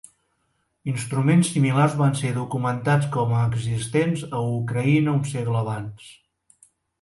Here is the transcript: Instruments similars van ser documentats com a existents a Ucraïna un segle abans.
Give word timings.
Instruments 0.93 1.51
similars 1.57 1.97
van 1.99 2.17
ser 2.21 2.31
documentats 2.37 3.09
com 3.17 3.35
a 3.41 3.43
existents 3.59 4.25
a 4.39 4.41
Ucraïna 4.55 5.15
un 5.21 5.23
segle 5.35 5.61
abans. 5.61 6.11